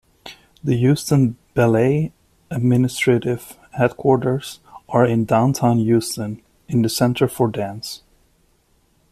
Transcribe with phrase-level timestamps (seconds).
[0.63, 2.11] The Houston Ballet
[2.49, 8.01] administrative headquarters are in Downtown Houston, in the Center for Dance.